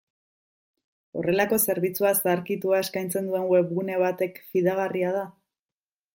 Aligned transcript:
Horrelako 1.19 1.59
zerbitzu 1.67 2.07
zaharkitua 2.13 2.81
eskaintzen 2.87 3.29
duen 3.33 3.47
webgune 3.53 4.01
batek 4.07 4.43
fidagarria 4.55 5.15
da? 5.21 5.25